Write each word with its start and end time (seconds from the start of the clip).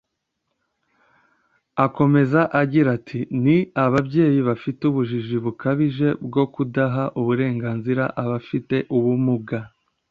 Akomeza 1.85 2.41
agira 2.61 2.89
ati 2.97 3.19
“Ni 3.43 3.57
ababyeyi 3.85 4.39
bafite 4.49 4.81
ubujiji 4.89 5.37
bukabije 5.45 6.07
bwo 6.27 6.43
kudaha 6.53 7.03
uburenganzira 7.19 8.03
abafite 8.23 8.75
ubumuga 8.97 9.57